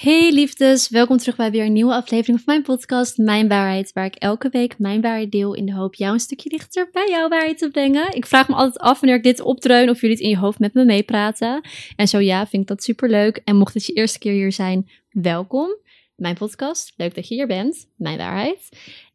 [0.00, 4.04] Hey liefdes, welkom terug bij weer een nieuwe aflevering van mijn podcast Mijn Waarheid, waar
[4.04, 7.28] ik elke week mijn waarheid deel in de hoop jou een stukje dichter bij jouw
[7.28, 8.14] waarheid te brengen.
[8.14, 10.58] Ik vraag me altijd af wanneer ik dit opdreun of jullie het in je hoofd
[10.58, 11.60] met me meepraten.
[11.96, 13.40] En zo ja, vind ik dat super leuk.
[13.44, 15.76] En mocht het je eerste keer hier zijn, welkom.
[16.16, 18.68] Mijn podcast, leuk dat je hier bent, Mijn Waarheid.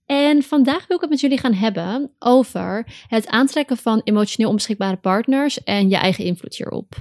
[0.05, 4.97] En vandaag wil ik het met jullie gaan hebben over het aantrekken van emotioneel onbeschikbare
[4.97, 6.95] partners en je eigen invloed hierop.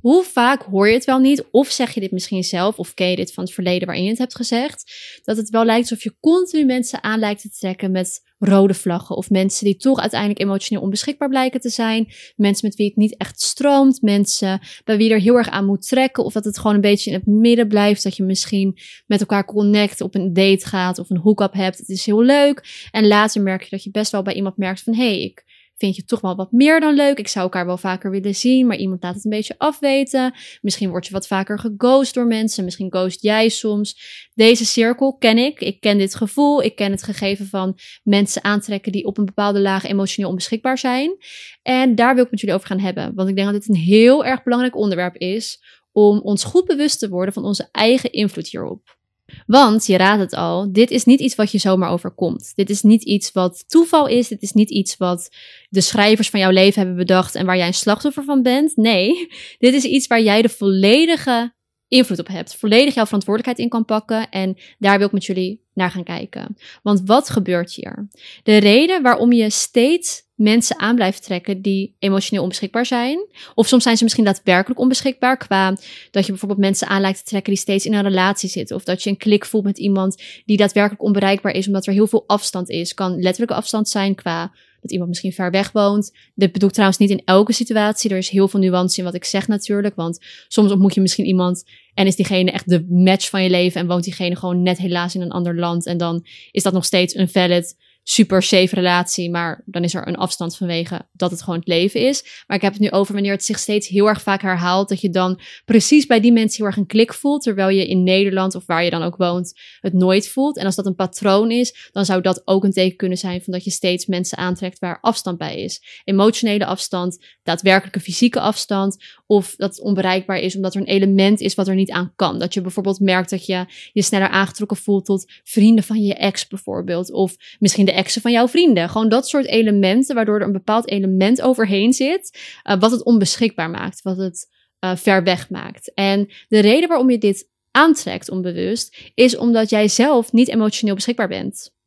[0.00, 3.10] Hoe vaak hoor je het wel niet, of zeg je dit misschien zelf, of ken
[3.10, 4.92] je dit van het verleden waarin je het hebt gezegd,
[5.24, 9.16] dat het wel lijkt alsof je continu mensen aan lijkt te trekken met rode vlaggen,
[9.16, 13.16] of mensen die toch uiteindelijk emotioneel onbeschikbaar blijken te zijn, mensen met wie het niet
[13.16, 16.74] echt stroomt, mensen bij wie er heel erg aan moet trekken, of dat het gewoon
[16.74, 20.66] een beetje in het midden blijft, dat je misschien met elkaar connect, op een date
[20.66, 23.90] gaat of een hook-up hebt, het is heel leuk, en later merk je dat je
[23.90, 25.44] best wel bij iemand merkt van, hé, hey, ik
[25.80, 27.18] vind je toch wel wat meer dan leuk.
[27.18, 30.34] Ik zou elkaar wel vaker willen zien, maar iemand laat het een beetje afweten.
[30.60, 32.64] Misschien word je wat vaker geghost door mensen.
[32.64, 34.00] Misschien ghost jij soms.
[34.34, 35.60] Deze cirkel ken ik.
[35.60, 36.62] Ik ken dit gevoel.
[36.62, 41.16] Ik ken het gegeven van mensen aantrekken die op een bepaalde laag emotioneel onbeschikbaar zijn.
[41.62, 43.14] En daar wil ik met jullie over gaan hebben.
[43.14, 45.58] Want ik denk dat dit een heel erg belangrijk onderwerp is
[45.92, 48.98] om ons goed bewust te worden van onze eigen invloed hierop.
[49.46, 52.52] Want, je raadt het al, dit is niet iets wat je zomaar overkomt.
[52.54, 54.28] Dit is niet iets wat toeval is.
[54.28, 55.30] Dit is niet iets wat
[55.68, 58.76] de schrijvers van jouw leven hebben bedacht en waar jij een slachtoffer van bent.
[58.76, 59.28] Nee,
[59.58, 61.52] dit is iets waar jij de volledige
[61.88, 62.54] invloed op hebt.
[62.54, 64.30] Volledig jouw verantwoordelijkheid in kan pakken.
[64.30, 66.56] En daar wil ik met jullie naar gaan kijken.
[66.82, 68.08] Want wat gebeurt hier?
[68.42, 73.26] De reden waarom je steeds mensen aan blijft trekken die emotioneel onbeschikbaar zijn.
[73.54, 75.36] Of soms zijn ze misschien daadwerkelijk onbeschikbaar.
[75.36, 75.76] Qua
[76.10, 78.76] dat je bijvoorbeeld mensen aan lijkt te trekken die steeds in een relatie zitten.
[78.76, 81.66] Of dat je een klik voelt met iemand die daadwerkelijk onbereikbaar is.
[81.66, 82.94] Omdat er heel veel afstand is.
[82.94, 86.12] Kan letterlijke afstand zijn qua dat iemand misschien ver weg woont.
[86.34, 88.10] Dit bedoel ik trouwens niet in elke situatie.
[88.10, 89.94] Er is heel veel nuance in wat ik zeg natuurlijk.
[89.94, 93.80] Want soms ontmoet je misschien iemand en is diegene echt de match van je leven
[93.80, 95.86] en woont diegene gewoon net helaas in een ander land.
[95.86, 97.76] En dan is dat nog steeds een valid
[98.10, 102.00] super safe relatie, maar dan is er een afstand vanwege dat het gewoon het leven
[102.00, 102.44] is.
[102.46, 105.00] Maar ik heb het nu over wanneer het zich steeds heel erg vaak herhaalt, dat
[105.00, 108.54] je dan precies bij die mensen heel erg een klik voelt, terwijl je in Nederland
[108.54, 110.56] of waar je dan ook woont het nooit voelt.
[110.56, 113.52] En als dat een patroon is, dan zou dat ook een teken kunnen zijn van
[113.52, 115.82] dat je steeds mensen aantrekt waar afstand bij is.
[116.04, 121.54] Emotionele afstand, daadwerkelijke fysieke afstand, of dat het onbereikbaar is omdat er een element is
[121.54, 122.38] wat er niet aan kan.
[122.38, 126.46] Dat je bijvoorbeeld merkt dat je je sneller aangetrokken voelt tot vrienden van je ex
[126.46, 128.88] bijvoorbeeld, of misschien de exen van jouw vrienden.
[128.88, 133.70] Gewoon dat soort elementen, waardoor er een bepaald element overheen zit, uh, wat het onbeschikbaar
[133.70, 134.48] maakt, wat het
[134.84, 135.94] uh, ver weg maakt.
[135.94, 141.28] En de reden waarom je dit aantrekt onbewust, is omdat jij zelf niet emotioneel beschikbaar
[141.28, 141.78] bent.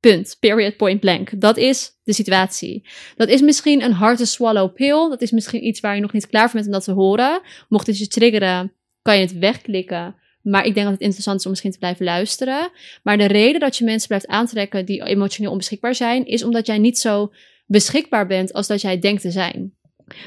[0.00, 0.36] Punt.
[0.40, 0.76] Period.
[0.76, 1.40] Point blank.
[1.40, 2.88] Dat is de situatie.
[3.16, 5.08] Dat is misschien een hard to swallow pill.
[5.08, 7.40] Dat is misschien iets waar je nog niet klaar voor bent om dat te horen.
[7.68, 8.72] Mocht het je triggeren,
[9.02, 10.14] kan je het wegklikken.
[10.50, 12.70] Maar ik denk dat het interessant is om misschien te blijven luisteren.
[13.02, 16.78] Maar de reden dat je mensen blijft aantrekken die emotioneel onbeschikbaar zijn, is omdat jij
[16.78, 17.32] niet zo
[17.66, 19.74] beschikbaar bent als dat jij denkt te zijn.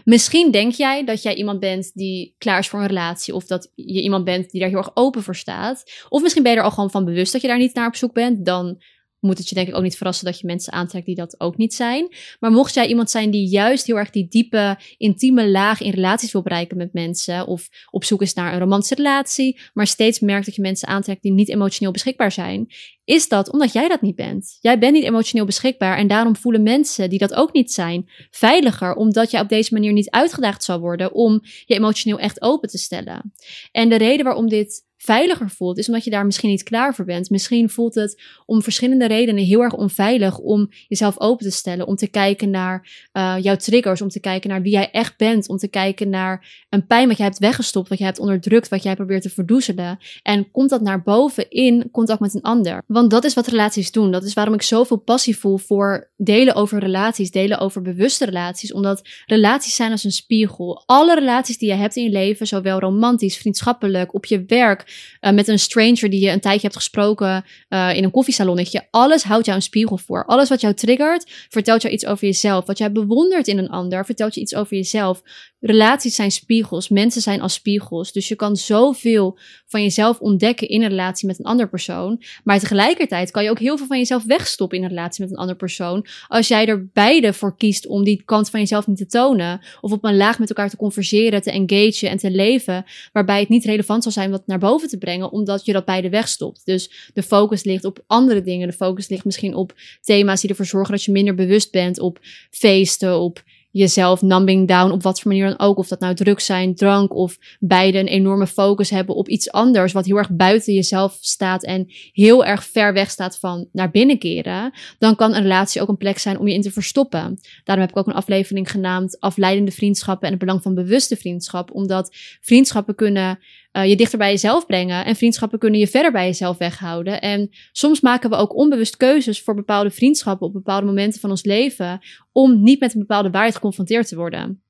[0.04, 3.36] Misschien denk jij dat jij iemand bent die klaar is voor een relatie.
[3.36, 6.06] Of dat je iemand bent die daar heel erg open voor staat.
[6.10, 7.96] Of misschien ben je er al gewoon van bewust dat je daar niet naar op
[7.96, 8.46] zoek bent.
[8.46, 8.82] Dan
[9.20, 11.58] moet het je denk ik ook niet verrassen dat je mensen aantrekt die dat ook
[11.58, 12.16] niet zijn.
[12.40, 16.32] Maar mocht jij iemand zijn die juist heel erg die diepe, intieme laag in relaties
[16.32, 20.46] wil bereiken met mensen, of op zoek is naar een romantische relatie, maar steeds merkt
[20.46, 22.68] dat je mensen aantrekt die niet emotioneel beschikbaar zijn,
[23.04, 24.58] is dat omdat jij dat niet bent.
[24.62, 28.96] Jij bent niet emotioneel beschikbaar en daarom voelen mensen die dat ook niet zijn veiliger,
[28.96, 32.78] omdat jij op deze manier niet uitgedaagd zal worden om je emotioneel echt open te
[32.78, 33.34] stellen.
[33.72, 37.06] En de reden waarom dit veiliger voelt, is omdat je daar misschien niet klaar voor
[37.06, 37.30] bent.
[37.30, 41.96] Misschien voelt het om verschillende redenen heel erg onveilig om jezelf open te stellen, om
[41.96, 45.58] te kijken naar uh, jouw triggers, om te kijken naar wie jij echt bent, om
[45.58, 48.96] te kijken naar een pijn wat jij hebt weggestopt, wat jij hebt onderdrukt, wat jij
[48.96, 49.98] probeert te verdoezelen.
[50.24, 52.84] En komt dat naar boven in contact met een ander?
[52.88, 54.12] Want dat is wat relaties doen.
[54.12, 58.74] Dat is waarom ik zoveel passie voel voor delen over relaties, delen over bewuste relaties,
[58.74, 60.84] omdat relaties zijn als een spiegel.
[60.86, 64.89] Alle relaties die je hebt in je leven, zowel romantisch, vriendschappelijk, op je werk,
[65.22, 68.88] uh, met een stranger die je een tijdje hebt gesproken uh, in een koffiesalonnetje.
[68.92, 70.26] Alles houdt jou een spiegel voor.
[70.26, 72.66] Alles wat jou triggert, vertelt jou iets over jezelf.
[72.66, 75.22] Wat jij bewondert in een ander, vertelt je iets over jezelf.
[75.62, 78.12] Relaties zijn spiegels, mensen zijn als spiegels.
[78.12, 82.22] Dus je kan zoveel van jezelf ontdekken in een relatie met een ander persoon.
[82.44, 85.40] Maar tegelijkertijd kan je ook heel veel van jezelf wegstoppen in een relatie met een
[85.40, 86.06] ander persoon.
[86.28, 89.62] Als jij er beide voor kiest om die kant van jezelf niet te tonen.
[89.82, 92.86] Of op een laag met elkaar te converseren, te engagen en te leven.
[93.14, 96.10] Waarbij het niet relevant zal zijn wat naar boven te brengen, omdat je dat beide
[96.10, 96.66] wegstopt.
[96.66, 98.68] Dus de focus ligt op andere dingen.
[98.68, 102.00] De focus ligt misschien op thema's die ervoor zorgen dat je minder bewust bent.
[102.00, 102.20] Op
[102.50, 105.78] feesten, op jezelf numbing down op wat voor manier dan ook.
[105.78, 109.94] Of dat nou drugs zijn, drank of beide een enorme focus hebben op iets anders.
[109.94, 114.20] Wat heel erg buiten jezelf staat en heel erg ver weg staat van naar binnen
[114.20, 114.74] keren.
[114.98, 117.40] Dan kan een relatie ook een plek zijn om je in te verstoppen.
[117.64, 121.72] Daarom heb ik ook een aflevering genaamd Afleidende vriendschappen en het belang van bewuste vriendschap.
[121.72, 123.40] Omdat vriendschappen kunnen
[123.74, 125.06] uh, je dichter bij jezelf brengen.
[125.06, 127.22] En vriendschappen kunnen je verder bij jezelf weghouden.
[127.22, 131.44] En soms maken we ook onbewust keuzes voor bepaalde vriendschappen op bepaalde momenten van ons
[131.44, 132.00] leven.
[132.32, 134.62] Om niet met een bepaalde waarheid geconfronteerd te worden.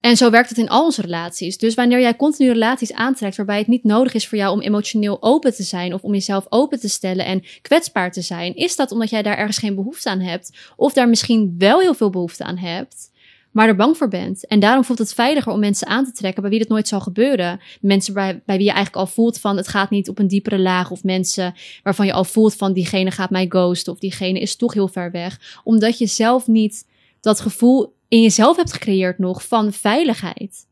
[0.00, 1.58] En zo werkt het in al onze relaties.
[1.58, 5.22] Dus wanneer jij continu relaties aantrekt waarbij het niet nodig is voor jou om emotioneel
[5.22, 8.92] open te zijn of om jezelf open te stellen en kwetsbaar te zijn, is dat
[8.92, 12.44] omdat jij daar ergens geen behoefte aan hebt of daar misschien wel heel veel behoefte
[12.44, 13.10] aan hebt
[13.50, 14.46] maar er bang voor bent.
[14.46, 17.00] En daarom voelt het veiliger om mensen aan te trekken bij wie dat nooit zal
[17.00, 17.60] gebeuren.
[17.80, 20.58] Mensen bij, bij wie je eigenlijk al voelt van het gaat niet op een diepere
[20.58, 20.90] laag.
[20.90, 23.92] Of mensen waarvan je al voelt van diegene gaat mij ghosten.
[23.92, 25.60] Of diegene is toch heel ver weg.
[25.64, 26.86] Omdat je zelf niet
[27.20, 30.66] dat gevoel in jezelf hebt gecreëerd nog van veiligheid.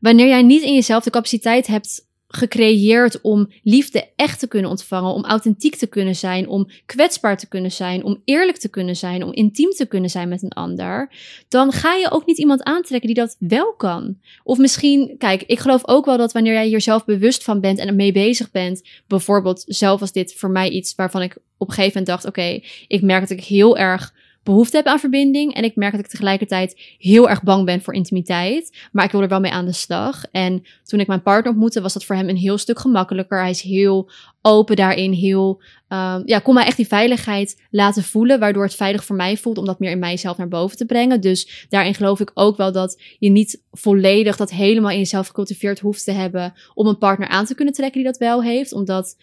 [0.00, 2.06] Wanneer jij niet in jezelf de capaciteit hebt
[2.36, 7.48] gecreëerd om liefde echt te kunnen ontvangen, om authentiek te kunnen zijn, om kwetsbaar te
[7.48, 11.10] kunnen zijn, om eerlijk te kunnen zijn, om intiem te kunnen zijn met een ander,
[11.48, 14.18] dan ga je ook niet iemand aantrekken die dat wel kan.
[14.44, 17.78] Of misschien, kijk, ik geloof ook wel dat wanneer jij hier zelf bewust van bent
[17.78, 21.74] en ermee bezig bent, bijvoorbeeld zelf was dit voor mij iets waarvan ik op een
[21.74, 25.54] gegeven moment dacht, oké, ik merk dat ik heel erg behoefte heb aan verbinding.
[25.54, 28.88] En ik merk dat ik tegelijkertijd heel erg bang ben voor intimiteit.
[28.92, 30.24] Maar ik wil er wel mee aan de slag.
[30.30, 33.40] En toen ik mijn partner ontmoette, was dat voor hem een heel stuk gemakkelijker.
[33.40, 34.10] Hij is heel
[34.42, 39.04] open daarin, heel, um, ja, kon mij echt die veiligheid laten voelen, waardoor het veilig
[39.04, 41.20] voor mij voelt om dat meer in mijzelf naar boven te brengen.
[41.20, 45.80] Dus daarin geloof ik ook wel dat je niet volledig dat helemaal in jezelf gecultiveerd
[45.80, 49.16] hoeft te hebben om een partner aan te kunnen trekken die dat wel heeft, omdat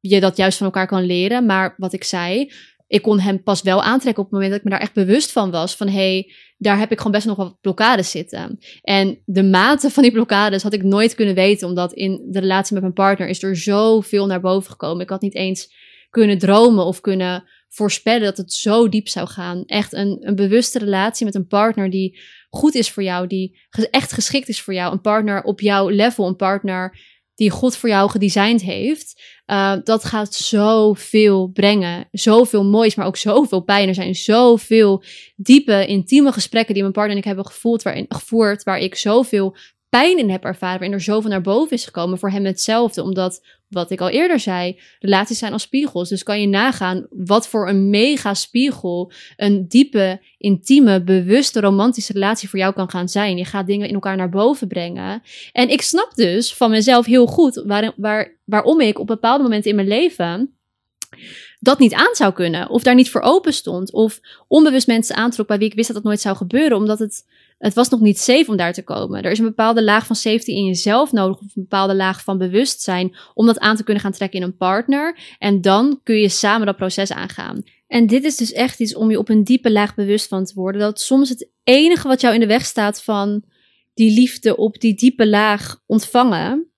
[0.00, 1.46] je dat juist van elkaar kan leren.
[1.46, 2.52] Maar wat ik zei,
[2.86, 5.32] ik kon hem pas wel aantrekken op het moment dat ik me daar echt bewust
[5.32, 5.76] van was.
[5.76, 8.58] Van hé, hey, daar heb ik gewoon best nog wat blokkades zitten.
[8.82, 12.72] En de mate van die blokkades had ik nooit kunnen weten, omdat in de relatie
[12.72, 15.02] met mijn partner is er zoveel naar boven gekomen.
[15.02, 15.74] Ik had niet eens
[16.10, 19.64] kunnen dromen of kunnen voorspellen dat het zo diep zou gaan.
[19.64, 22.18] Echt een, een bewuste relatie met een partner die
[22.50, 23.58] goed is voor jou, die
[23.90, 24.92] echt geschikt is voor jou.
[24.92, 26.98] Een partner op jouw level, een partner
[27.36, 32.08] die God voor jou gedesigned heeft, uh, dat gaat zoveel brengen.
[32.12, 33.88] Zoveel moois, maar ook zoveel pijn.
[33.88, 35.02] Er zijn zoveel
[35.36, 39.56] diepe, intieme gesprekken die mijn partner en ik hebben gevoeld, waarin, gevoerd, waar ik zoveel
[39.88, 42.18] pijn in heb ervaren, waarin er zoveel naar boven is gekomen.
[42.18, 46.08] Voor hem hetzelfde, omdat wat ik al eerder zei, relaties zijn als spiegels.
[46.08, 52.48] Dus kan je nagaan wat voor een mega spiegel een diepe, intieme, bewuste, romantische relatie
[52.48, 53.36] voor jou kan gaan zijn.
[53.36, 55.22] Je gaat dingen in elkaar naar boven brengen.
[55.52, 59.70] En ik snap dus van mezelf heel goed waar, waar, waarom ik op bepaalde momenten
[59.70, 60.56] in mijn leven
[61.60, 62.70] dat niet aan zou kunnen.
[62.70, 63.92] Of daar niet voor open stond.
[63.92, 66.76] Of onbewust mensen aantrok bij wie ik wist dat dat nooit zou gebeuren.
[66.76, 67.24] Omdat het
[67.58, 69.22] het was nog niet safe om daar te komen.
[69.22, 72.38] Er is een bepaalde laag van safety in jezelf nodig, of een bepaalde laag van
[72.38, 75.18] bewustzijn, om dat aan te kunnen gaan trekken in een partner.
[75.38, 77.62] En dan kun je samen dat proces aangaan.
[77.86, 80.54] En dit is dus echt iets om je op een diepe laag bewust van te
[80.54, 80.80] worden.
[80.80, 83.44] Dat soms het enige wat jou in de weg staat van
[83.94, 86.70] die liefde op die diepe laag ontvangen,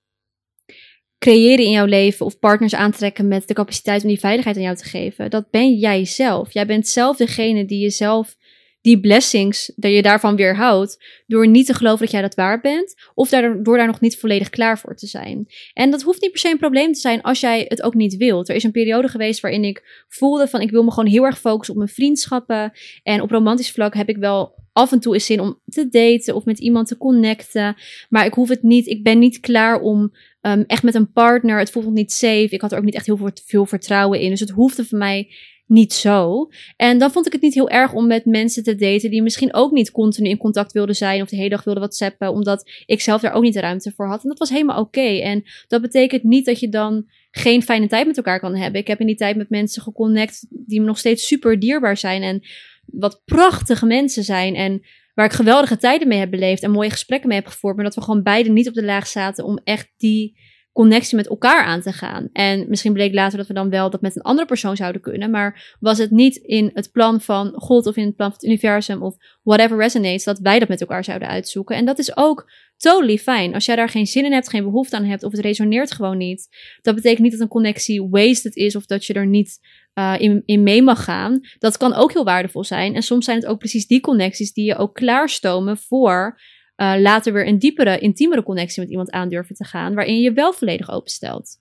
[1.18, 4.76] creëren in jouw leven of partners aantrekken met de capaciteit om die veiligheid aan jou
[4.76, 6.52] te geven, dat ben jij zelf.
[6.52, 8.36] Jij bent zelf degene die jezelf
[8.80, 12.94] die blessings, dat je daarvan weerhoudt, door niet te geloven dat jij dat waard bent,
[13.14, 15.46] of door daar nog niet volledig klaar voor te zijn.
[15.72, 18.16] En dat hoeft niet per se een probleem te zijn als jij het ook niet
[18.16, 18.48] wilt.
[18.48, 21.38] Er is een periode geweest waarin ik voelde van ik wil me gewoon heel erg
[21.38, 22.72] focussen op mijn vriendschappen.
[23.02, 26.34] En op romantisch vlak heb ik wel af en toe eens zin om te daten
[26.34, 27.76] of met iemand te connecten.
[28.08, 31.58] Maar ik hoef het niet, ik ben niet klaar om um, echt met een partner.
[31.58, 32.48] Het voelt nog niet safe.
[32.48, 34.30] Ik had er ook niet echt heel veel vertrouwen in.
[34.30, 35.30] Dus het hoefde voor mij
[35.68, 36.48] niet zo.
[36.76, 39.54] En dan vond ik het niet heel erg om met mensen te daten die misschien
[39.54, 43.00] ook niet continu in contact wilden zijn of de hele dag wilden whatsappen, omdat ik
[43.00, 44.22] zelf daar ook niet de ruimte voor had.
[44.22, 45.00] En dat was helemaal oké.
[45.00, 48.80] En dat betekent niet dat je dan geen fijne tijd met elkaar kan hebben.
[48.80, 52.22] Ik heb in die tijd met mensen geconnect die me nog steeds super dierbaar zijn
[52.22, 52.42] en
[52.84, 54.82] wat prachtige mensen zijn en
[55.14, 57.94] waar ik geweldige tijden mee heb beleefd en mooie gesprekken mee heb gevoerd, maar dat
[57.94, 60.38] we gewoon beide niet op de laag zaten om echt die
[60.78, 62.28] connectie met elkaar aan te gaan.
[62.32, 65.30] En misschien bleek later dat we dan wel dat met een andere persoon zouden kunnen.
[65.30, 68.48] Maar was het niet in het plan van God of in het plan van het
[68.48, 71.76] universum of whatever resonates, dat wij dat met elkaar zouden uitzoeken.
[71.76, 73.54] En dat is ook totally fijn.
[73.54, 76.18] Als jij daar geen zin in hebt, geen behoefte aan hebt of het resoneert gewoon
[76.18, 76.48] niet.
[76.82, 79.58] Dat betekent niet dat een connectie wasted is of dat je er niet
[79.94, 81.40] uh, in, in mee mag gaan.
[81.58, 82.94] Dat kan ook heel waardevol zijn.
[82.94, 86.40] En soms zijn het ook precies die connecties die je ook klaarstomen voor
[86.78, 90.32] uh, later weer een diepere, intiemere connectie met iemand aandurven te gaan, waarin je je
[90.32, 91.58] wel volledig openstelt.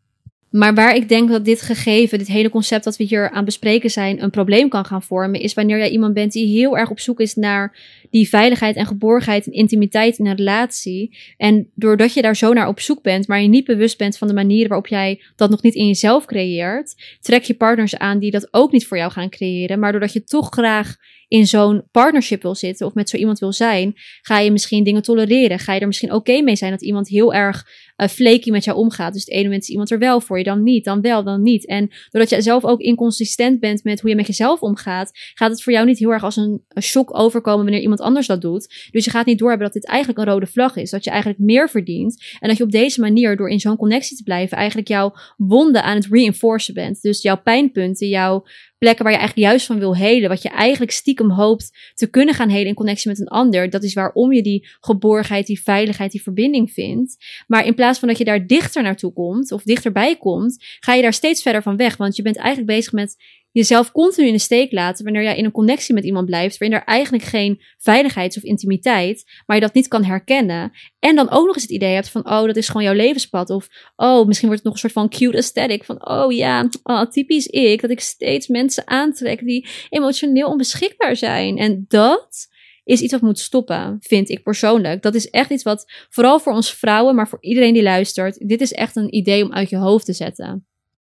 [0.50, 3.90] Maar waar ik denk dat dit gegeven, dit hele concept dat we hier aan bespreken
[3.90, 7.00] zijn, een probleem kan gaan vormen, is wanneer jij iemand bent die heel erg op
[7.00, 7.78] zoek is naar
[8.10, 11.18] die veiligheid en geborgenheid en intimiteit in een relatie.
[11.38, 14.28] En doordat je daar zo naar op zoek bent, maar je niet bewust bent van
[14.28, 18.32] de manieren waarop jij dat nog niet in jezelf creëert, trek je partners aan die
[18.32, 19.80] dat ook niet voor jou gaan creëren.
[19.80, 20.96] Maar doordat je toch graag
[21.28, 25.02] in zo'n partnership wil zitten of met zo iemand wil zijn, ga je misschien dingen
[25.02, 25.60] tolereren.
[25.60, 27.66] Ga je er misschien oké mee zijn dat iemand heel erg
[27.98, 29.14] uh, flaky met jou omgaat.
[29.14, 31.42] Dus het ene moment is iemand er wel voor je, dan niet, dan wel, dan
[31.42, 31.66] niet.
[31.66, 35.64] En doordat je zelf ook inconsistent bent met hoe je met jezelf omgaat, gaat het
[35.64, 38.90] voor jou niet heel erg als een, een shock overkomen wanneer iemand anders dat doet.
[38.92, 40.90] Dus je gaat niet doorhebben dat dit eigenlijk een rode vlag is.
[40.90, 42.24] Dat je eigenlijk meer verdient.
[42.40, 45.84] En dat je op deze manier, door in zo'n connectie te blijven, eigenlijk jouw wonden
[45.84, 47.02] aan het reinforcen bent.
[47.02, 48.46] Dus jouw pijnpunten, jouw
[48.78, 50.30] plekken waar je eigenlijk juist van wil helen.
[50.30, 53.70] Wat je eigenlijk stiekem hoopt te kunnen gaan helen in connectie met een ander.
[53.70, 57.16] Dat is waarom je die geborgenheid, die veiligheid, die verbinding vindt.
[57.48, 61.02] Maar in plaats van dat je daar dichter naartoe komt of dichterbij komt, ga je
[61.02, 61.98] daar steeds verder van weg.
[61.98, 63.16] Want je bent eigenlijk bezig met
[63.52, 66.78] jezelf continu in de steek laten wanneer jij in een connectie met iemand blijft, waarin
[66.78, 70.72] er eigenlijk geen veiligheid of intimiteit, maar je dat niet kan herkennen.
[71.00, 73.50] En dan ook nog eens het idee hebt van, oh, dat is gewoon jouw levenspad.
[73.50, 75.84] Of, oh, misschien wordt het nog een soort van cute aesthetic.
[75.84, 81.58] Van, oh ja, oh, typisch ik, dat ik steeds mensen aantrek die emotioneel onbeschikbaar zijn.
[81.58, 82.48] En dat
[82.88, 85.02] is iets wat moet stoppen, vind ik persoonlijk.
[85.02, 88.62] Dat is echt iets wat, vooral voor ons vrouwen, maar voor iedereen die luistert, dit
[88.62, 90.66] is echt een idee om uit je hoofd te zetten.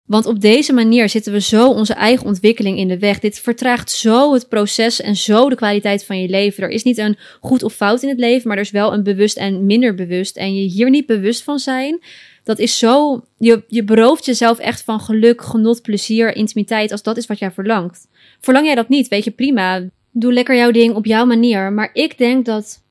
[0.05, 3.19] Want op deze manier zitten we zo onze eigen ontwikkeling in de weg.
[3.19, 6.63] Dit vertraagt zo het proces en zo de kwaliteit van je leven.
[6.63, 9.03] Er is niet een goed of fout in het leven, maar er is wel een
[9.03, 10.37] bewust en minder bewust.
[10.37, 11.99] En je hier niet bewust van zijn,
[12.43, 13.23] dat is zo.
[13.37, 17.51] Je, je berooft jezelf echt van geluk, genot, plezier, intimiteit, als dat is wat jij
[17.51, 18.07] verlangt.
[18.39, 19.89] Verlang jij dat niet, weet je prima.
[20.17, 21.73] Doe lekker jouw ding op jouw manier.
[21.73, 22.83] Maar ik denk dat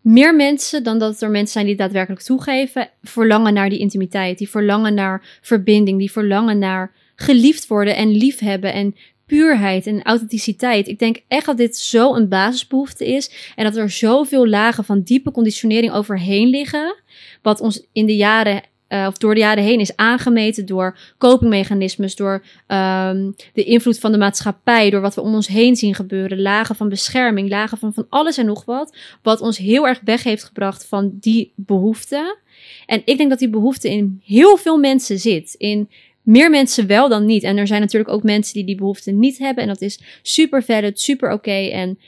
[0.00, 4.38] meer mensen dan dat er mensen zijn die het daadwerkelijk toegeven, verlangen naar die intimiteit.
[4.38, 5.98] Die verlangen naar verbinding.
[5.98, 8.94] Die verlangen naar geliefd worden en liefhebben en
[9.26, 10.88] puurheid en authenticiteit.
[10.88, 15.02] Ik denk echt dat dit zo een basisbehoefte is en dat er zoveel lagen van
[15.02, 16.94] diepe conditionering overheen liggen,
[17.42, 22.16] wat ons in de jaren uh, of door de jaren heen is aangemeten door copingmechanismes,
[22.16, 22.32] door
[22.68, 26.76] um, de invloed van de maatschappij, door wat we om ons heen zien gebeuren, lagen
[26.76, 30.44] van bescherming, lagen van van alles en nog wat, wat ons heel erg weg heeft
[30.44, 32.38] gebracht van die behoefte.
[32.86, 35.88] En ik denk dat die behoefte in heel veel mensen zit, in
[36.22, 37.42] meer mensen wel dan niet.
[37.42, 40.62] En er zijn natuurlijk ook mensen die die behoefte niet hebben en dat is super
[40.62, 41.98] valid, super oké en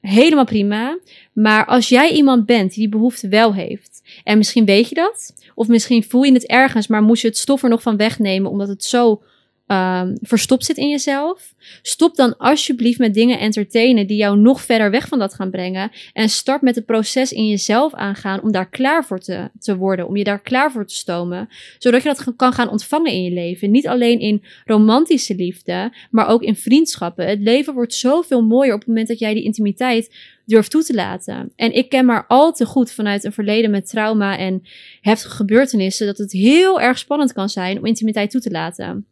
[0.00, 0.98] helemaal prima.
[1.32, 3.97] Maar als jij iemand bent die die behoefte wel heeft,
[4.28, 7.36] en misschien weet je dat, of misschien voel je het ergens, maar moest je het
[7.36, 9.22] stof er nog van wegnemen omdat het zo
[9.68, 11.54] um, verstopt zit in jezelf.
[11.82, 15.90] Stop dan alsjeblieft met dingen entertainen die jou nog verder weg van dat gaan brengen.
[16.12, 20.06] En start met het proces in jezelf aangaan om daar klaar voor te, te worden.
[20.06, 21.48] Om je daar klaar voor te stomen.
[21.78, 23.70] Zodat je dat kan gaan ontvangen in je leven.
[23.70, 27.28] Niet alleen in romantische liefde, maar ook in vriendschappen.
[27.28, 30.94] Het leven wordt zoveel mooier op het moment dat jij die intimiteit durft toe te
[30.94, 31.52] laten.
[31.56, 34.62] En ik ken maar al te goed vanuit een verleden met trauma en
[35.00, 39.06] heftige gebeurtenissen dat het heel erg spannend kan zijn om intimiteit toe te laten.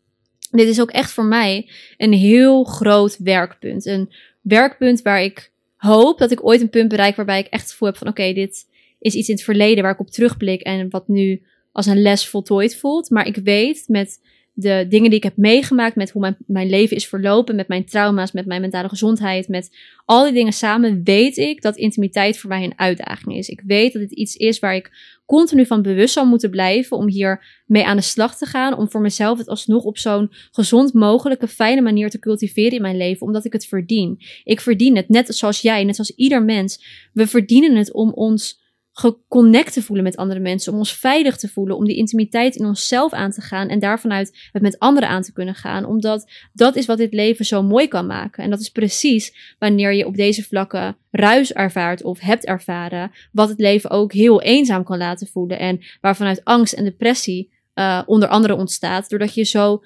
[0.57, 3.87] Dit is ook echt voor mij een heel groot werkpunt.
[3.87, 7.71] Een werkpunt waar ik hoop dat ik ooit een punt bereik waarbij ik echt het
[7.71, 8.67] gevoel heb van oké, dit
[8.99, 12.29] is iets in het verleden waar ik op terugblik en wat nu als een les
[12.29, 13.11] voltooid voelt.
[13.11, 14.21] Maar ik weet met
[14.59, 17.85] de dingen die ik heb meegemaakt, met hoe mijn, mijn leven is verlopen, met mijn
[17.85, 22.49] trauma's, met mijn mentale gezondheid, met al die dingen samen, weet ik dat intimiteit voor
[22.49, 23.49] mij een uitdaging is.
[23.49, 24.91] Ik weet dat het iets is waar ik
[25.27, 28.91] continu van bewust zal moeten blijven om hier mee aan de slag te gaan, om
[28.91, 33.27] voor mezelf het alsnog op zo'n gezond mogelijke, fijne manier te cultiveren in mijn leven,
[33.27, 34.19] omdat ik het verdien.
[34.45, 36.85] Ik verdien het, net zoals jij, net zoals ieder mens.
[37.13, 38.65] We verdienen het om ons
[38.99, 42.67] geconnect te voelen met andere mensen, om ons veilig te voelen, om die intimiteit in
[42.67, 46.77] onszelf aan te gaan en daarvanuit het met anderen aan te kunnen gaan, omdat dat
[46.77, 48.45] is wat dit leven zo mooi kan maken.
[48.45, 53.49] En dat is precies wanneer je op deze vlakken ruis ervaart of hebt ervaren, wat
[53.49, 58.29] het leven ook heel eenzaam kan laten voelen en waarvanuit angst en depressie uh, onder
[58.29, 59.83] andere ontstaat, doordat je zo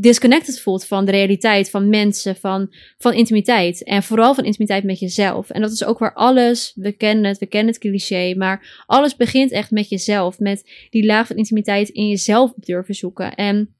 [0.00, 3.84] disconnected voelt van de realiteit, van mensen, van, van intimiteit.
[3.84, 5.50] En vooral van intimiteit met jezelf.
[5.50, 9.16] En dat is ook waar alles, we kennen het, we kennen het cliché, maar alles
[9.16, 10.38] begint echt met jezelf.
[10.38, 13.34] Met die laag van intimiteit in jezelf durven zoeken.
[13.34, 13.74] En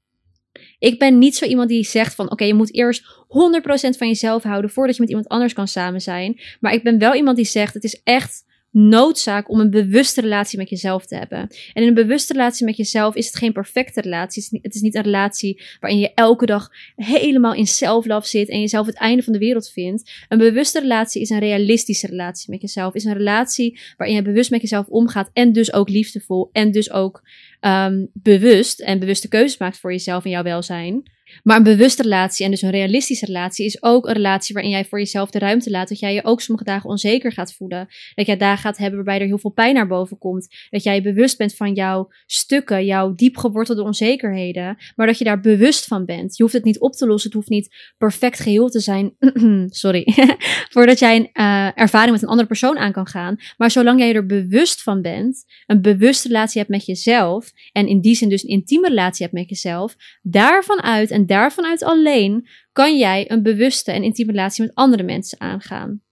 [0.79, 4.43] ik ben niet zo iemand die zegt van oké, je moet eerst 100% van jezelf
[4.43, 6.41] houden voordat je met iemand anders kan samen zijn.
[6.61, 8.45] Maar ik ben wel iemand die zegt het is echt
[8.79, 11.39] noodzaak om een bewuste relatie met jezelf te hebben.
[11.39, 14.49] En in een bewuste relatie met jezelf is het geen perfecte relatie.
[14.63, 18.87] Het is niet, een relatie waarin je elke dag helemaal in self-love zit en jezelf
[18.87, 20.11] het einde van de wereld vindt.
[20.29, 22.95] Een bewuste relatie is een realistische relatie met jezelf.
[22.95, 26.91] Is een relatie waarin je bewust met jezelf omgaat en dus ook liefdevol en dus
[26.91, 27.23] ook
[27.61, 31.17] ehm, bewust en bewuste keuzes maakt voor jezelf en jouw welzijn.
[31.43, 34.85] Maar een bewuste relatie en dus een realistische relatie is ook een relatie waarin jij
[34.85, 35.89] voor jezelf de ruimte laat.
[35.89, 37.89] Dat jij je ook sommige dagen onzeker gaat voelen.
[38.15, 40.49] Dat jij dagen gaat hebben waarbij er heel veel pijn naar boven komt.
[40.71, 44.77] Dat jij bewust bent van jouw stukken, jouw diep gewortelde onzekerheden.
[44.97, 46.37] Maar dat je daar bewust van bent.
[46.37, 47.31] Je hoeft het niet op te lossen.
[47.31, 49.17] Het hoeft niet perfect geheel te zijn.
[49.69, 50.15] Sorry.
[50.73, 53.37] Voordat jij een uh, ervaring met een andere persoon aan kan gaan.
[53.57, 57.48] Maar zolang jij er bewust van bent, een bewuste relatie hebt met jezelf.
[57.73, 59.97] En in die zin dus een intieme relatie hebt met jezelf.
[60.23, 65.03] Daarvan uit en daarvan uit alleen kan jij een bewuste en intieme relatie met andere
[65.03, 66.03] mensen aangaan.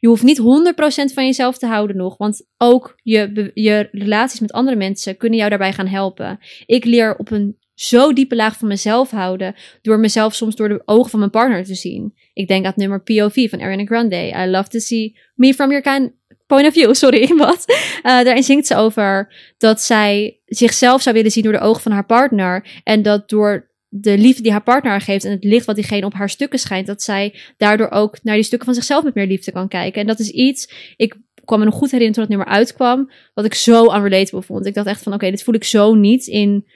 [0.00, 0.44] Je hoeft niet 100%
[1.14, 5.50] van jezelf te houden nog, want ook je, je relaties met andere mensen kunnen jou
[5.50, 6.38] daarbij gaan helpen.
[6.66, 10.82] Ik leer op een zo diepe laag van mezelf houden door mezelf soms door de
[10.84, 12.14] ogen van mijn partner te zien.
[12.32, 14.44] Ik denk aan het nummer POV van Ariana Grande.
[14.44, 16.12] I love to see me from your kind
[16.46, 17.64] point of view, sorry, wat.
[17.68, 21.92] Uh, daarin zingt ze over dat zij zichzelf zou willen zien door de ogen van
[21.92, 25.76] haar partner en dat door de liefde die haar partner geeft en het licht wat
[25.76, 29.14] diegene op haar stukken schijnt, dat zij daardoor ook naar die stukken van zichzelf met
[29.14, 30.00] meer liefde kan kijken.
[30.00, 33.44] En dat is iets, ik kwam me nog goed herinneren toen het nummer uitkwam, wat
[33.44, 34.66] ik zo unrelatable vond.
[34.66, 36.66] Ik dacht echt van, oké, dit voel ik zo niet in,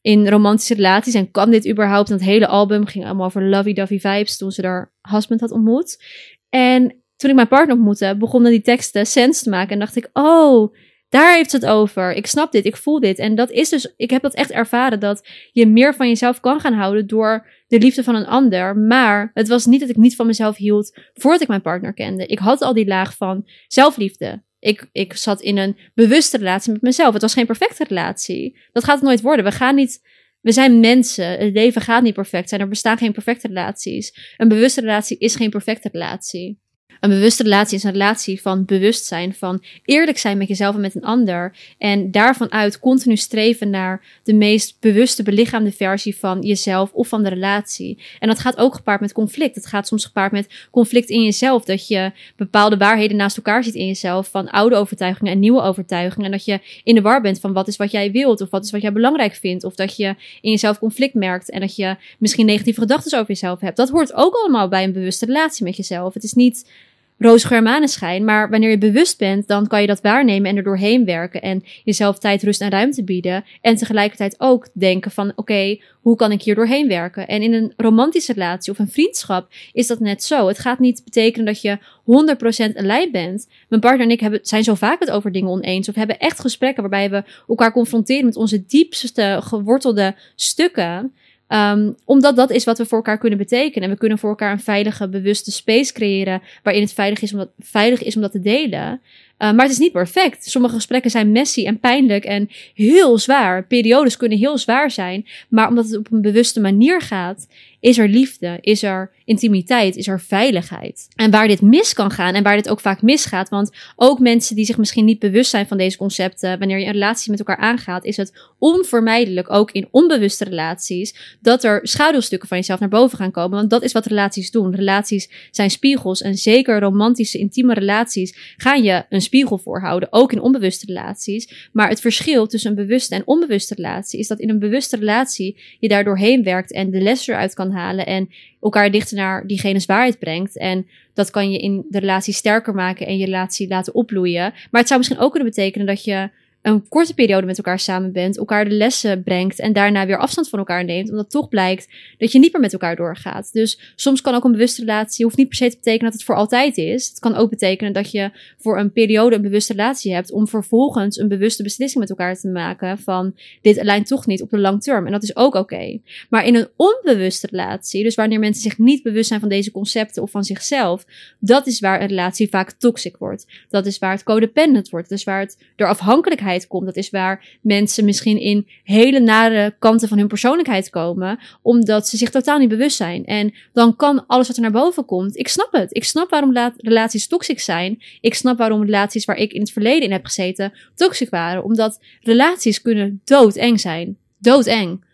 [0.00, 1.14] in romantische relaties.
[1.14, 2.08] En kan dit überhaupt?
[2.08, 6.04] En het hele album ging allemaal over lovey-dovey vibes toen ze haar husband had ontmoet.
[6.48, 9.72] En toen ik mijn partner ontmoette, begonnen die teksten sens te maken.
[9.72, 10.74] En dacht ik, oh,
[11.08, 12.12] daar heeft het over.
[12.12, 13.18] Ik snap dit, ik voel dit.
[13.18, 16.60] En dat is dus, ik heb dat echt ervaren, dat je meer van jezelf kan
[16.60, 18.76] gaan houden door de liefde van een ander.
[18.76, 22.26] Maar het was niet dat ik niet van mezelf hield voordat ik mijn partner kende.
[22.26, 24.42] Ik had al die laag van zelfliefde.
[24.58, 27.12] Ik, ik zat in een bewuste relatie met mezelf.
[27.12, 28.58] Het was geen perfecte relatie.
[28.72, 29.44] Dat gaat het nooit worden.
[29.44, 30.00] We gaan niet.
[30.40, 31.38] We zijn mensen.
[31.38, 32.60] Het leven gaat niet perfect zijn.
[32.60, 34.34] Er bestaan geen perfecte relaties.
[34.36, 36.58] Een bewuste relatie is geen perfecte relatie.
[37.00, 40.94] Een bewuste relatie is een relatie van bewustzijn, van eerlijk zijn met jezelf en met
[40.94, 41.56] een ander.
[41.78, 47.22] En daarvan uit continu streven naar de meest bewuste, belichaamde versie van jezelf of van
[47.22, 47.98] de relatie.
[48.18, 49.54] En dat gaat ook gepaard met conflict.
[49.54, 51.64] Het gaat soms gepaard met conflict in jezelf.
[51.64, 56.24] Dat je bepaalde waarheden naast elkaar ziet in jezelf, van oude overtuigingen en nieuwe overtuigingen.
[56.26, 58.64] En dat je in de war bent van wat is wat jij wilt, of wat
[58.64, 59.64] is wat jij belangrijk vindt.
[59.64, 63.60] Of dat je in jezelf conflict merkt en dat je misschien negatieve gedachten over jezelf
[63.60, 63.76] hebt.
[63.76, 66.14] Dat hoort ook allemaal bij een bewuste relatie met jezelf.
[66.14, 66.70] Het is niet
[67.18, 68.24] roze maneschijn.
[68.24, 71.42] Maar wanneer je bewust bent, dan kan je dat waarnemen en er doorheen werken.
[71.42, 73.44] En jezelf tijd, rust en ruimte bieden.
[73.60, 77.28] En tegelijkertijd ook denken van, oké, hoe kan ik hier doorheen werken?
[77.28, 80.48] En in een romantische relatie of een vriendschap is dat net zo.
[80.48, 83.48] Het gaat niet betekenen dat je 100% lijn bent.
[83.68, 85.88] Mijn partner en ik hebben, zijn zo vaak het over dingen oneens.
[85.88, 91.12] Of hebben echt gesprekken waarbij we elkaar confronteren met onze diepste gewortelde stukken.
[91.48, 93.88] Um, omdat dat is wat we voor elkaar kunnen betekenen.
[93.88, 96.42] En we kunnen voor elkaar een veilige, bewuste space creëren.
[96.62, 99.00] waarin het veilig is om dat, veilig is om dat te delen.
[99.38, 100.50] Uh, maar het is niet perfect.
[100.50, 103.66] Sommige gesprekken zijn messy en pijnlijk en heel zwaar.
[103.66, 105.26] Periodes kunnen heel zwaar zijn.
[105.48, 107.46] Maar omdat het op een bewuste manier gaat,
[107.80, 111.08] is er liefde, is er intimiteit, is er veiligheid.
[111.16, 114.56] En waar dit mis kan gaan en waar dit ook vaak misgaat, want ook mensen
[114.56, 117.56] die zich misschien niet bewust zijn van deze concepten, wanneer je een relatie met elkaar
[117.56, 123.18] aangaat, is het onvermijdelijk, ook in onbewuste relaties, dat er schaduwstukken van jezelf naar boven
[123.18, 123.58] gaan komen.
[123.58, 124.74] Want dat is wat relaties doen.
[124.74, 130.40] Relaties zijn spiegels en zeker romantische, intieme relaties gaan je een spiegel voorhouden, ook in
[130.40, 131.68] onbewuste relaties.
[131.72, 135.56] Maar het verschil tussen een bewuste en onbewuste relatie is dat in een bewuste relatie
[135.78, 138.28] je daar doorheen werkt en de les eruit kan halen en
[138.60, 140.56] elkaar dichter naar diegene's waarheid brengt.
[140.56, 144.52] En dat kan je in de relatie sterker maken en je relatie laten opbloeien.
[144.70, 146.30] Maar het zou misschien ook kunnen betekenen dat je
[146.62, 150.48] een korte periode met elkaar samen bent, elkaar de lessen brengt en daarna weer afstand
[150.48, 153.52] van elkaar neemt, omdat toch blijkt dat je niet meer met elkaar doorgaat.
[153.52, 156.24] Dus soms kan ook een bewuste relatie, hoeft niet per se te betekenen dat het
[156.24, 157.08] voor altijd is.
[157.08, 161.18] Het kan ook betekenen dat je voor een periode een bewuste relatie hebt, om vervolgens
[161.18, 164.82] een bewuste beslissing met elkaar te maken van dit lijnt toch niet op de lang
[164.82, 165.06] term.
[165.06, 165.98] En dat is ook oké.
[166.28, 170.22] Maar in een onbewuste relatie, dus wanneer mensen zich niet bewust zijn van deze concepten
[170.22, 171.04] of van zichzelf,
[171.38, 173.46] dat is waar een relatie vaak toxic wordt.
[173.68, 175.08] Dat is waar het codependent wordt.
[175.08, 176.86] Dat is waar het door afhankelijkheid komt.
[176.86, 182.16] Dat is waar mensen misschien in hele nare kanten van hun persoonlijkheid komen, omdat ze
[182.16, 183.24] zich totaal niet bewust zijn.
[183.24, 185.36] En dan kan alles wat er naar boven komt.
[185.36, 185.96] Ik snap het.
[185.96, 188.02] Ik snap waarom relaties toxisch zijn.
[188.20, 191.64] Ik snap waarom relaties waar ik in het verleden in heb gezeten toxisch waren.
[191.64, 194.16] Omdat relaties kunnen doodeng zijn.
[194.38, 195.06] Doodeng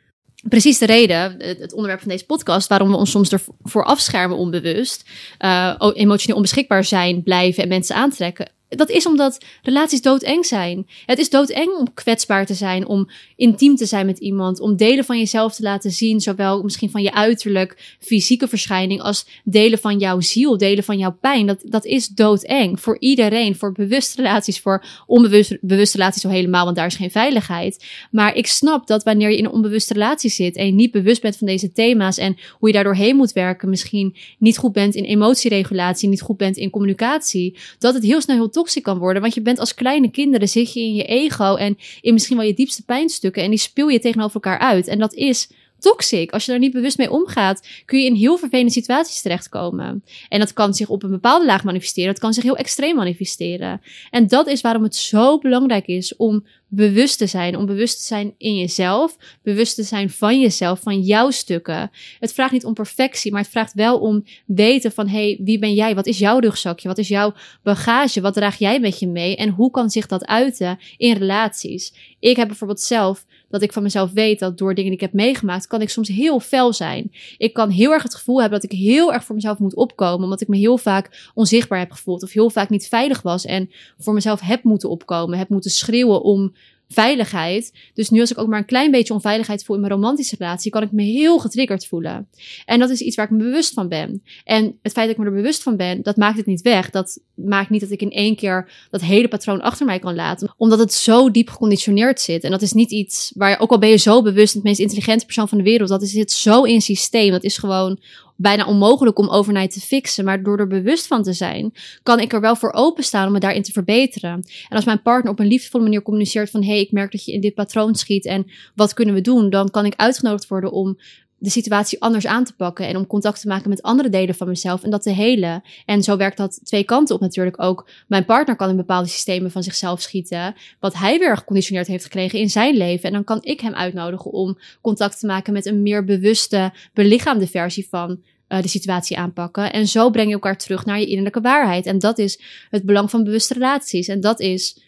[0.48, 5.04] precies de reden, het onderwerp van deze podcast, waarom we ons soms ervoor afschermen onbewust,
[5.38, 10.86] uh, emotioneel onbeschikbaar zijn, blijven en mensen aantrekken, Dat is omdat relaties doodeng zijn.
[11.06, 15.04] Het is doodeng om kwetsbaar te zijn, om intiem te zijn met iemand, om delen
[15.04, 19.98] van jezelf te laten zien, zowel misschien van je uiterlijk, fysieke verschijning, als delen van
[19.98, 21.46] jouw ziel, delen van jouw pijn.
[21.46, 26.64] Dat, dat is doodeng voor iedereen, voor bewuste relaties, voor onbewuste bewuste relaties zo helemaal,
[26.64, 27.84] want daar is geen veiligheid.
[28.10, 31.22] Maar ik snap dat wanneer je in een onbewuste relatie zit en je niet bewust
[31.22, 34.94] bent van deze thema's en hoe je daardoor heen moet werken, misschien niet goed bent
[34.94, 38.50] in emotieregulatie, niet goed bent in communicatie, dat het heel snel heel
[38.82, 39.22] kan worden.
[39.22, 42.46] Want je bent als kleine kinderen, zit je in je ego en in misschien wel
[42.46, 44.86] je diepste pijnstukken en die speel je tegenover elkaar uit.
[44.86, 45.48] En dat is
[45.84, 46.32] toxic.
[46.32, 50.04] Als je daar niet bewust mee omgaat, kun je in heel vervelende situaties terechtkomen.
[50.28, 52.12] En dat kan zich op een bepaalde laag manifesteren.
[52.12, 53.80] Dat kan zich heel extreem manifesteren.
[54.10, 57.56] En dat is waarom het zo belangrijk is om bewust te zijn.
[57.56, 59.16] Om bewust te zijn in jezelf.
[59.42, 61.90] Bewust te zijn van jezelf, van jouw stukken.
[62.20, 65.74] Het vraagt niet om perfectie, maar het vraagt wel om weten van, hey, wie ben
[65.74, 65.94] jij?
[65.94, 66.88] Wat is jouw rugzakje?
[66.88, 68.20] Wat is jouw bagage?
[68.20, 69.36] Wat draag jij met je mee?
[69.36, 71.92] En hoe kan zich dat uiten in relaties?
[72.18, 75.12] Ik heb bijvoorbeeld zelf dat ik van mezelf weet dat door dingen die ik heb
[75.12, 77.12] meegemaakt, kan ik soms heel fel zijn.
[77.38, 80.24] Ik kan heel erg het gevoel hebben dat ik heel erg voor mezelf moet opkomen,
[80.24, 83.70] omdat ik me heel vaak onzichtbaar heb gevoeld of heel vaak niet veilig was en
[83.98, 86.52] voor mezelf heb moeten opkomen, heb moeten schreeuwen om
[86.94, 87.72] veiligheid.
[87.94, 90.70] Dus nu als ik ook maar een klein beetje onveiligheid voel in mijn romantische relatie,
[90.70, 92.28] kan ik me heel getriggerd voelen.
[92.64, 94.22] En dat is iets waar ik me bewust van ben.
[94.44, 96.90] En het feit dat ik me er bewust van ben, dat maakt het niet weg.
[96.90, 100.54] Dat maakt niet dat ik in één keer dat hele patroon achter mij kan laten.
[100.56, 102.44] Omdat het zo diep geconditioneerd zit.
[102.44, 105.24] En dat is niet iets waar, ook al ben je zo bewust, het meest intelligente
[105.24, 107.30] persoon van de wereld, dat is zit zo in systeem.
[107.30, 107.98] Dat is gewoon
[108.36, 110.24] bijna onmogelijk om overnight te fixen.
[110.24, 113.38] Maar door er bewust van te zijn, kan ik er wel voor openstaan om me
[113.38, 114.32] daarin te verbeteren.
[114.68, 117.32] En als mijn partner op een liefdevolle manier communiceert van, hey, ik merk dat je
[117.32, 119.50] in dit patroon schiet en wat kunnen we doen?
[119.50, 120.98] Dan kan ik uitgenodigd worden om
[121.44, 124.48] de situatie anders aan te pakken en om contact te maken met andere delen van
[124.48, 125.62] mezelf en dat te helen.
[125.86, 127.88] En zo werkt dat twee kanten op natuurlijk ook.
[128.06, 132.38] Mijn partner kan in bepaalde systemen van zichzelf schieten, wat hij weer geconditioneerd heeft gekregen
[132.38, 133.04] in zijn leven.
[133.04, 137.46] En dan kan ik hem uitnodigen om contact te maken met een meer bewuste, belichaamde
[137.46, 139.72] versie van uh, de situatie aanpakken.
[139.72, 141.86] En zo breng je elkaar terug naar je innerlijke waarheid.
[141.86, 144.08] En dat is het belang van bewuste relaties.
[144.08, 144.82] En dat is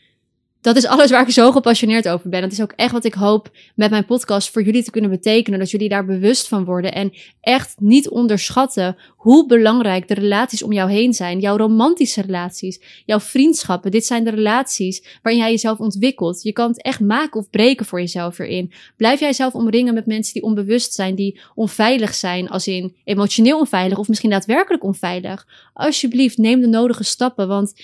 [0.66, 2.40] dat is alles waar ik zo gepassioneerd over ben.
[2.40, 5.58] Dat is ook echt wat ik hoop met mijn podcast voor jullie te kunnen betekenen.
[5.58, 10.72] Dat jullie daar bewust van worden en echt niet onderschatten hoe belangrijk de relaties om
[10.72, 11.40] jou heen zijn.
[11.40, 13.90] Jouw romantische relaties, jouw vriendschappen.
[13.90, 16.42] Dit zijn de relaties waarin jij jezelf ontwikkelt.
[16.42, 18.72] Je kan het echt maken of breken voor jezelf erin.
[18.96, 23.58] Blijf jij jezelf omringen met mensen die onbewust zijn, die onveilig zijn, als in emotioneel
[23.58, 25.46] onveilig of misschien daadwerkelijk onveilig.
[25.74, 27.74] Alsjeblieft, neem de nodige stappen, want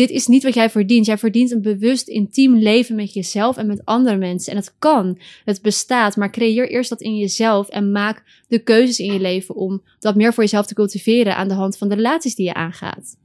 [0.00, 1.06] dit is niet wat jij verdient.
[1.06, 4.52] Jij verdient een bewust, intiem leven met jezelf en met andere mensen.
[4.52, 8.98] En het kan, het bestaat, maar creëer eerst dat in jezelf en maak de keuzes
[8.98, 11.94] in je leven om dat meer voor jezelf te cultiveren aan de hand van de
[11.94, 13.16] relaties die je aangaat.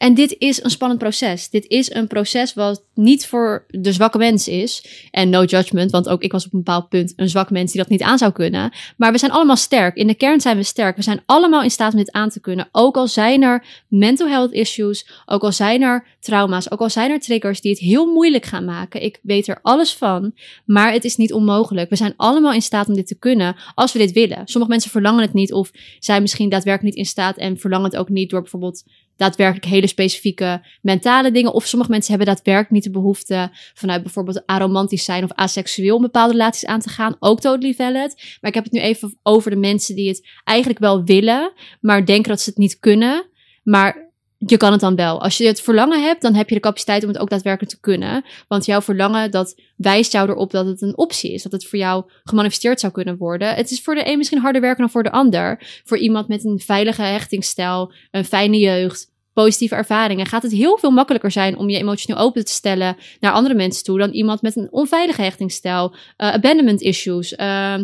[0.00, 1.50] En dit is een spannend proces.
[1.50, 4.84] Dit is een proces wat niet voor de zwakke mens is.
[5.10, 7.80] En no judgment, want ook ik was op een bepaald punt een zwak mens die
[7.80, 8.72] dat niet aan zou kunnen.
[8.96, 9.96] Maar we zijn allemaal sterk.
[9.96, 10.96] In de kern zijn we sterk.
[10.96, 12.68] We zijn allemaal in staat om dit aan te kunnen.
[12.72, 17.10] Ook al zijn er mental health issues, ook al zijn er trauma's, ook al zijn
[17.10, 19.02] er triggers die het heel moeilijk gaan maken.
[19.02, 20.34] Ik weet er alles van,
[20.64, 21.90] maar het is niet onmogelijk.
[21.90, 24.42] We zijn allemaal in staat om dit te kunnen als we dit willen.
[24.44, 27.96] Sommige mensen verlangen het niet of zijn misschien daadwerkelijk niet in staat en verlangen het
[27.96, 28.84] ook niet door bijvoorbeeld
[29.20, 31.52] daadwerkelijk hele specifieke mentale dingen.
[31.52, 36.02] Of sommige mensen hebben daadwerkelijk niet de behoefte vanuit bijvoorbeeld aromantisch zijn of asexueel om
[36.02, 37.16] bepaalde relaties aan te gaan.
[37.18, 38.14] Ook totally valid.
[38.40, 42.06] Maar ik heb het nu even over de mensen die het eigenlijk wel willen, maar
[42.06, 43.26] denken dat ze het niet kunnen.
[43.62, 44.09] Maar
[44.46, 45.22] je kan het dan wel.
[45.22, 47.80] Als je het verlangen hebt, dan heb je de capaciteit om het ook daadwerkelijk te
[47.80, 48.24] kunnen.
[48.48, 51.42] Want jouw verlangen, dat wijst jou erop dat het een optie is.
[51.42, 53.54] Dat het voor jou gemanifesteerd zou kunnen worden.
[53.54, 55.80] Het is voor de een misschien harder werken dan voor de ander.
[55.84, 60.90] Voor iemand met een veilige hechtingsstijl, een fijne jeugd, positieve ervaringen, gaat het heel veel
[60.90, 64.56] makkelijker zijn om je emotioneel open te stellen naar andere mensen toe dan iemand met
[64.56, 67.74] een onveilige hechtingsstijl, uh, abandonment issues, uh,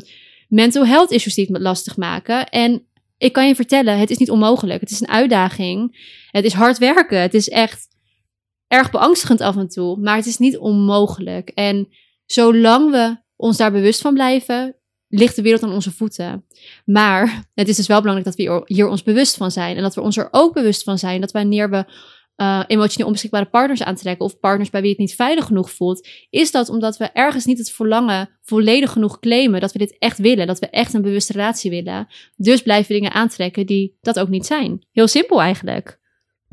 [0.49, 2.49] mental health issues die het lastig maken.
[2.49, 2.86] En
[3.19, 4.81] ik kan je vertellen, het is niet onmogelijk.
[4.81, 5.99] Het is een uitdaging.
[6.31, 7.21] Het is hard werken.
[7.21, 7.89] Het is echt
[8.67, 11.49] erg beangstigend af en toe, maar het is niet onmogelijk.
[11.49, 11.89] En
[12.25, 14.77] zolang we ons daar bewust van blijven,
[15.09, 16.45] ligt de wereld aan onze voeten.
[16.85, 19.77] Maar het is dus wel belangrijk dat we hier ons bewust van zijn.
[19.77, 21.85] En dat we ons er ook bewust van zijn dat wanneer we
[22.37, 26.51] uh, emotioneel onbeschikbare partners aantrekken of partners bij wie het niet veilig genoeg voelt, is
[26.51, 30.47] dat omdat we ergens niet het verlangen volledig genoeg claimen dat we dit echt willen,
[30.47, 32.07] dat we echt een bewuste relatie willen.
[32.37, 34.87] Dus blijven dingen aantrekken die dat ook niet zijn.
[34.93, 35.99] Heel simpel eigenlijk.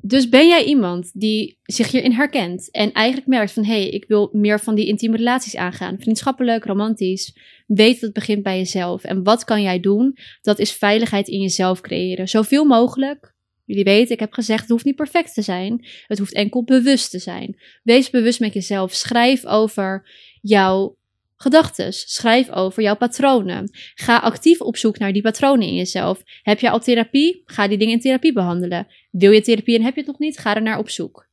[0.06, 4.06] Dus ben jij iemand die zich hierin herkent en eigenlijk merkt van hé, hey, ik
[4.08, 9.04] wil meer van die intieme relaties aangaan, vriendschappelijk, romantisch, weet dat het begint bij jezelf.
[9.04, 10.17] En wat kan jij doen?
[10.41, 12.28] Dat is veiligheid in jezelf creëren.
[12.28, 13.33] Zoveel mogelijk
[13.74, 15.86] Jullie weten, ik heb gezegd, het hoeft niet perfect te zijn.
[16.08, 17.60] Het hoeft enkel bewust te zijn.
[17.84, 18.94] Wees bewust met jezelf.
[18.94, 20.10] Schrijf over
[20.42, 20.98] jouw
[21.36, 21.94] gedachten.
[21.94, 23.70] Schrijf over jouw patronen.
[23.96, 26.24] Ga actief op zoek naar die patronen in jezelf.
[26.42, 27.42] Heb je al therapie?
[27.46, 28.88] Ga die dingen in therapie behandelen.
[29.12, 30.38] Wil je therapie en heb je het nog niet?
[30.38, 31.28] Ga er naar op zoek.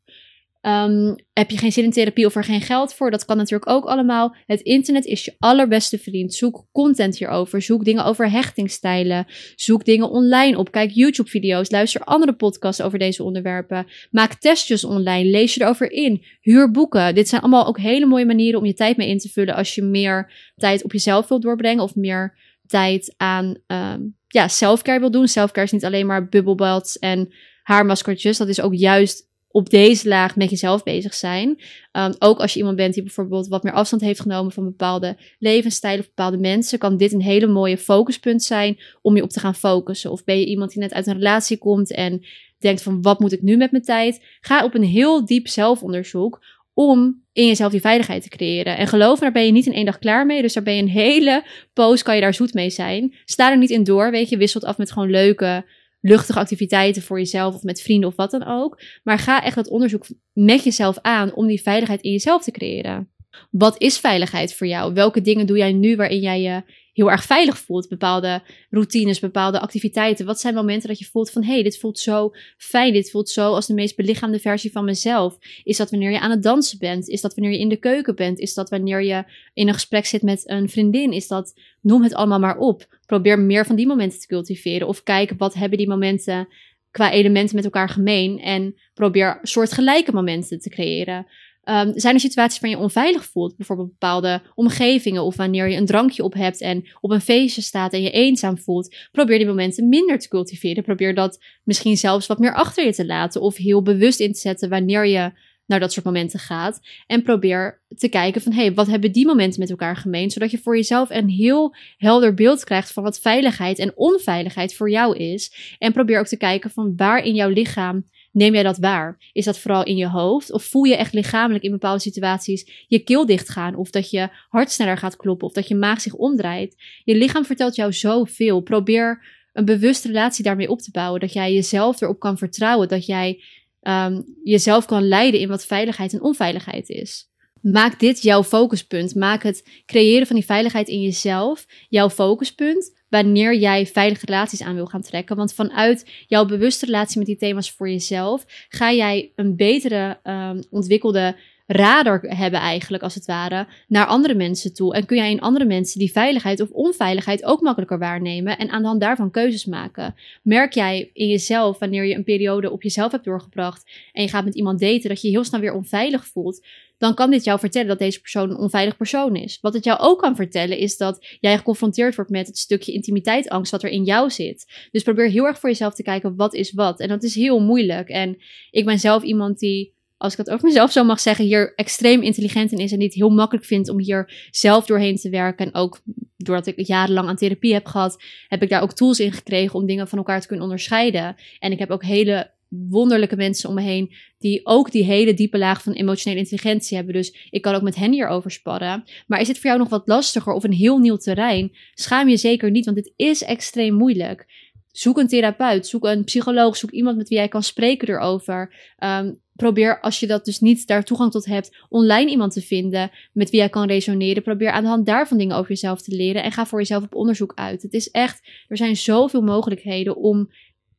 [0.63, 3.11] Um, heb je geen zin in therapie of er geen geld voor?
[3.11, 4.37] Dat kan natuurlijk ook allemaal.
[4.47, 6.35] Het internet is je allerbeste vriend.
[6.35, 7.63] Zoek content hierover.
[7.63, 9.27] Zoek dingen over hechtingstijlen.
[9.57, 10.71] Zoek dingen online op.
[10.71, 11.71] Kijk YouTube-video's.
[11.71, 13.87] Luister andere podcasts over deze onderwerpen.
[14.11, 15.31] Maak testjes online.
[15.31, 16.25] Lees je erover in.
[16.41, 17.15] Huur boeken.
[17.15, 19.75] Dit zijn allemaal ook hele mooie manieren om je tijd mee in te vullen als
[19.75, 25.11] je meer tijd op jezelf wilt doorbrengen of meer tijd aan um, ja, selfcare wil
[25.11, 25.29] doen.
[25.29, 28.37] Selfcare is niet alleen maar bubblebads en haarmaskertjes.
[28.39, 31.49] Dat is ook juist op deze laag met jezelf bezig zijn.
[31.93, 35.17] Um, ook als je iemand bent die bijvoorbeeld wat meer afstand heeft genomen van bepaalde
[35.39, 39.41] levensstijlen of bepaalde mensen, kan dit een hele mooie focuspunt zijn om je op te
[39.41, 40.11] gaan focussen.
[40.11, 42.25] Of ben je iemand die net uit een relatie komt en
[42.59, 44.25] denkt van wat moet ik nu met mijn tijd?
[44.41, 46.41] Ga op een heel diep zelfonderzoek
[46.75, 48.77] om in jezelf die veiligheid te creëren.
[48.77, 50.43] En geloof me, daar ben je niet in één dag klaar mee.
[50.43, 53.15] Dus daar ben je een hele poos, kan je daar zoet mee zijn.
[53.25, 54.37] Sta er niet in door, weet je.
[54.37, 55.65] Wisselt af met gewoon leuke
[56.01, 58.81] luchtige activiteiten voor jezelf of met vrienden of wat dan ook.
[59.03, 63.11] Maar ga echt dat onderzoek met jezelf aan om die veiligheid in jezelf te creëren.
[63.51, 64.95] Wat is veiligheid voor jou?
[64.95, 66.63] Welke dingen doe jij nu waarin jij je
[67.01, 67.89] heel erg veilig voelt?
[67.89, 70.27] Bepaalde routines, bepaalde activiteiten.
[70.27, 73.29] Wat zijn momenten dat je voelt van hé, hey, dit voelt zo fijn, dit voelt
[73.29, 75.39] zo als de meest belichaamde versie van mezelf?
[75.65, 77.09] Is dat wanneer je aan het dansen bent?
[77.09, 78.39] Is dat wanneer je in de keuken bent?
[78.39, 81.13] Is dat wanneer je in een gesprek zit met een vriendin?
[81.13, 82.99] Is dat, noem het allemaal maar op.
[83.07, 86.49] Probeer meer van die momenten te cultiveren of kijk wat hebben die momenten
[86.91, 91.27] qua elementen met elkaar gemeen en probeer soortgelijke momenten te creëren.
[91.71, 93.57] Um, zijn er situaties waar je onveilig voelt?
[93.57, 97.93] Bijvoorbeeld bepaalde omgevingen of wanneer je een drankje op hebt en op een feestje staat
[97.93, 98.97] en je eenzaam voelt.
[99.13, 100.83] Probeer die momenten minder te cultiveren.
[100.83, 104.39] Probeer dat misschien zelfs wat meer achter je te laten of heel bewust in te
[104.39, 105.33] zetten wanneer je
[105.67, 106.81] naar dat soort momenten gaat.
[107.07, 110.31] En probeer te kijken van, hé, hey, wat hebben die momenten met elkaar gemeen?
[110.31, 114.91] Zodat je voor jezelf een heel helder beeld krijgt van wat veiligheid en onveiligheid voor
[114.91, 115.75] jou is.
[115.79, 119.31] En probeer ook te kijken van waar in jouw lichaam Neem jij dat waar?
[119.33, 120.53] Is dat vooral in je hoofd?
[120.53, 123.75] Of voel je echt lichamelijk in bepaalde situaties je keel dicht gaan?
[123.75, 125.47] Of dat je hart sneller gaat kloppen?
[125.47, 126.77] Of dat je maag zich omdraait?
[127.05, 128.61] Je lichaam vertelt jou zoveel.
[128.61, 131.21] Probeer een bewuste relatie daarmee op te bouwen.
[131.21, 132.89] Dat jij jezelf erop kan vertrouwen.
[132.89, 133.43] Dat jij
[133.83, 137.30] um, jezelf kan leiden in wat veiligheid en onveiligheid is.
[137.61, 139.15] Maak dit jouw focuspunt.
[139.15, 144.75] Maak het creëren van die veiligheid in jezelf jouw focuspunt wanneer jij veilige relaties aan
[144.75, 145.37] wil gaan trekken.
[145.37, 150.63] Want vanuit jouw bewuste relatie met die thema's voor jezelf, ga jij een betere um,
[150.71, 151.37] ontwikkelde
[151.73, 154.95] radar hebben eigenlijk, als het ware, naar andere mensen toe.
[154.95, 158.83] En kun jij in andere mensen die veiligheid of onveiligheid ook makkelijker waarnemen en aan
[158.83, 160.15] de hand daarvan keuzes maken.
[160.43, 164.45] Merk jij in jezelf, wanneer je een periode op jezelf hebt doorgebracht en je gaat
[164.45, 166.67] met iemand daten, dat je heel snel weer onveilig voelt,
[167.01, 169.59] dan kan dit jou vertellen dat deze persoon een onveilig persoon is.
[169.61, 173.71] Wat het jou ook kan vertellen is dat jij geconfronteerd wordt met het stukje intimiteitsangst
[173.71, 174.89] wat er in jou zit.
[174.91, 177.01] Dus probeer heel erg voor jezelf te kijken wat is wat.
[177.01, 178.09] En dat is heel moeilijk.
[178.09, 178.37] En
[178.71, 182.23] ik ben zelf iemand die als ik het over mezelf zo mag zeggen, hier extreem
[182.23, 185.67] intelligent in is en die het heel makkelijk vindt om hier zelf doorheen te werken.
[185.67, 186.01] En ook
[186.37, 189.87] doordat ik jarenlang aan therapie heb gehad, heb ik daar ook tools in gekregen om
[189.87, 191.37] dingen van elkaar te kunnen onderscheiden.
[191.59, 195.59] En ik heb ook hele wonderlijke mensen om me heen die ook die hele diepe
[195.59, 197.15] laag van emotionele intelligentie hebben.
[197.15, 199.05] Dus ik kan ook met hen hierover sparren.
[199.27, 201.73] Maar is het voor jou nog wat lastiger of een heel nieuw terrein?
[201.95, 204.47] Schaam je zeker niet, want dit is extreem moeilijk.
[204.93, 208.75] Zoek een therapeut, zoek een psycholoog, zoek iemand met wie jij kan spreken erover.
[208.99, 213.11] Um, probeer, als je dat dus niet daar toegang tot hebt, online iemand te vinden
[213.33, 214.43] met wie jij kan resoneren.
[214.43, 217.15] Probeer aan de hand daarvan dingen over jezelf te leren en ga voor jezelf op
[217.15, 217.83] onderzoek uit.
[217.83, 220.51] Het is echt, er zijn zoveel mogelijkheden om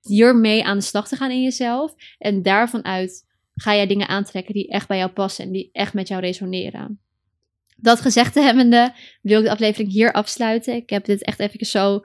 [0.02, 1.94] hiermee aan de slag te gaan in jezelf.
[2.18, 5.94] En daarvan uit ga jij dingen aantrekken die echt bij jou passen en die echt
[5.94, 7.00] met jou resoneren.
[7.78, 10.76] Dat gezegd hebbende wil ik de aflevering hier afsluiten.
[10.76, 12.02] Ik heb dit echt even zo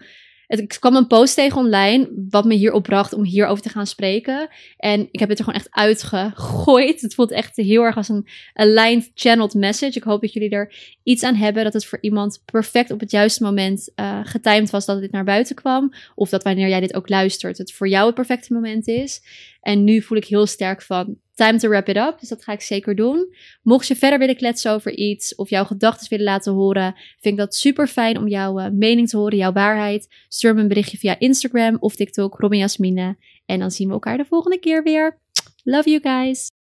[0.48, 4.48] ik kwam een post tegen online, wat me hierop bracht om hierover te gaan spreken.
[4.76, 7.00] En ik heb het er gewoon echt uitgegooid.
[7.00, 9.98] Het voelt echt heel erg als een aligned channeled message.
[9.98, 13.11] Ik hoop dat jullie er iets aan hebben, dat het voor iemand perfect op het
[13.11, 15.92] juiste moment uh, getimed was dat dit naar buiten kwam.
[16.14, 19.22] Of dat wanneer jij dit ook luistert, het voor jou het perfecte moment is.
[19.66, 22.16] En nu voel ik heel sterk van, time to wrap it up.
[22.20, 23.35] Dus dat ga ik zeker doen.
[23.62, 27.37] Mocht je verder willen kletsen over iets of jouw gedachten willen laten horen, vind ik
[27.37, 30.14] dat super fijn om jouw uh, mening te horen, jouw waarheid.
[30.29, 33.16] Stuur me een berichtje via Instagram of TikTok, Robin Jasmine.
[33.46, 35.20] En dan zien we elkaar de volgende keer weer.
[35.62, 36.56] Love you guys.